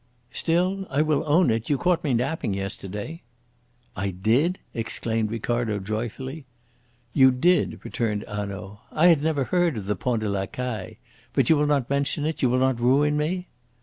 "Still, 0.31 0.87
I 0.89 1.03
will 1.03 1.23
own 1.27 1.51
it, 1.51 1.69
you 1.69 1.77
caught 1.77 2.03
me 2.03 2.15
napping 2.15 2.55
yesterday. 2.55 3.21
"I 3.95 4.09
did?" 4.09 4.57
exclaimed 4.73 5.29
Ricardo 5.29 5.77
joyfully. 5.77 6.47
"You 7.13 7.29
did," 7.29 7.79
returned 7.83 8.25
Hanaud. 8.27 8.79
"I 8.91 9.09
had 9.09 9.21
never 9.21 9.43
heard 9.43 9.77
of 9.77 9.85
the 9.85 9.95
Pont 9.95 10.21
de 10.21 10.27
La 10.29 10.47
Caille. 10.47 10.95
But 11.33 11.51
you 11.51 11.55
will 11.57 11.67
not 11.67 11.87
mention 11.87 12.25
it? 12.25 12.41
You 12.41 12.49
will 12.49 12.57
not 12.57 12.79
ruin 12.79 13.15
me?" 13.15 13.47